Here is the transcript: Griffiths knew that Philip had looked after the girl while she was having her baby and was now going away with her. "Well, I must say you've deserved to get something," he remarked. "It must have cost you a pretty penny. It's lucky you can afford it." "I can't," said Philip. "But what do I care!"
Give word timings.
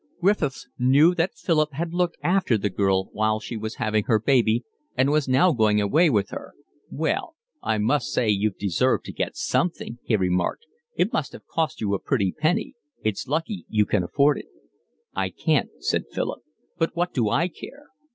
Griffiths 0.19 0.67
knew 0.79 1.13
that 1.13 1.35
Philip 1.37 1.73
had 1.73 1.93
looked 1.93 2.17
after 2.23 2.57
the 2.57 2.71
girl 2.71 3.09
while 3.13 3.39
she 3.39 3.55
was 3.55 3.75
having 3.75 4.05
her 4.05 4.19
baby 4.19 4.63
and 4.97 5.11
was 5.11 5.27
now 5.27 5.51
going 5.53 5.79
away 5.79 6.09
with 6.09 6.31
her. 6.31 6.55
"Well, 6.89 7.35
I 7.61 7.77
must 7.77 8.07
say 8.07 8.27
you've 8.27 8.57
deserved 8.57 9.05
to 9.05 9.13
get 9.13 9.35
something," 9.35 9.99
he 10.03 10.15
remarked. 10.15 10.65
"It 10.95 11.13
must 11.13 11.33
have 11.33 11.45
cost 11.45 11.81
you 11.81 11.93
a 11.93 11.99
pretty 11.99 12.31
penny. 12.31 12.73
It's 13.03 13.27
lucky 13.27 13.67
you 13.69 13.85
can 13.85 14.01
afford 14.01 14.39
it." 14.39 14.47
"I 15.15 15.29
can't," 15.29 15.69
said 15.81 16.05
Philip. 16.11 16.41
"But 16.79 16.95
what 16.95 17.13
do 17.13 17.29
I 17.29 17.47
care!" 17.47 17.83